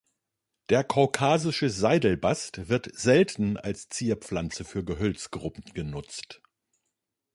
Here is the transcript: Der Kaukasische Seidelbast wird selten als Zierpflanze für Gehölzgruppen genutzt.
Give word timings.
Der 0.69 0.83
Kaukasische 0.83 1.69
Seidelbast 1.69 2.69
wird 2.69 2.89
selten 2.97 3.57
als 3.57 3.87
Zierpflanze 3.89 4.63
für 4.65 4.83
Gehölzgruppen 4.83 5.63
genutzt. 5.75 6.41